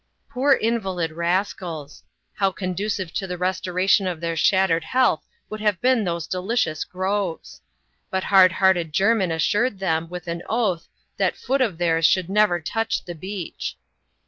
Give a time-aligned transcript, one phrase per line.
[0.31, 2.01] Poor invalid rascals!
[2.33, 7.61] How conducive to the restoration of their shattered health would have been those delicious groves!
[8.09, 10.87] But hard hearted Jermin assured them, with an oath,
[11.17, 13.77] that foot of theirs should never touch the beach.